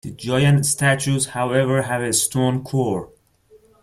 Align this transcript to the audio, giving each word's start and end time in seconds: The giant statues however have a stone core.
The 0.03 0.09
giant 0.09 0.65
statues 0.65 1.27
however 1.27 1.83
have 1.83 2.01
a 2.01 2.11
stone 2.11 2.63
core. 2.63 3.11